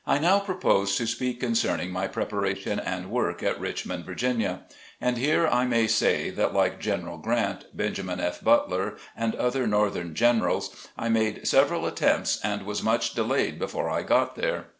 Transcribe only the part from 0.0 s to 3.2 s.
NOW propose to speak concerning my prep aration and